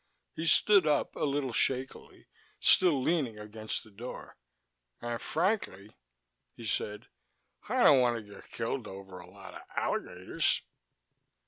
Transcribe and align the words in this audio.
He 0.35 0.45
stood 0.47 0.87
up, 0.87 1.15
a 1.15 1.25
little 1.25 1.53
shakily, 1.53 2.25
still 2.59 2.99
leaning 3.03 3.37
against 3.37 3.83
the 3.83 3.91
door. 3.91 4.35
"And 4.99 5.21
frankly," 5.21 5.95
he 6.55 6.65
said, 6.65 7.05
"I 7.69 7.83
don't 7.83 7.99
want 8.01 8.15
to 8.17 8.23
get 8.23 8.49
killed 8.49 8.87
over 8.87 9.19
a 9.19 9.29
lot 9.29 9.53
of 9.53 9.61
alligators." 9.77 10.63